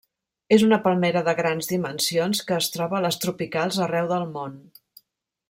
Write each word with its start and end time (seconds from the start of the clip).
És 0.55 0.63
una 0.67 0.77
palmera 0.85 1.21
de 1.27 1.35
grans 1.39 1.69
dimensions 1.73 2.41
que 2.47 2.57
es 2.63 2.71
troba 2.77 2.99
a 3.01 3.03
les 3.07 3.21
tropicals 3.27 3.79
arreu 3.87 4.11
del 4.15 4.27
món. 4.35 4.59